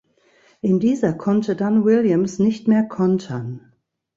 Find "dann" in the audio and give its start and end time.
1.55-1.85